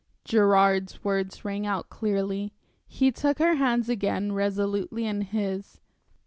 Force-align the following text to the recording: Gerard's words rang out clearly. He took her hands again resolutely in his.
Gerard's 0.25 1.03
words 1.03 1.45
rang 1.45 1.67
out 1.67 1.91
clearly. 1.91 2.53
He 2.87 3.11
took 3.11 3.37
her 3.37 3.57
hands 3.57 3.87
again 3.87 4.31
resolutely 4.31 5.05
in 5.05 5.21
his. 5.21 5.79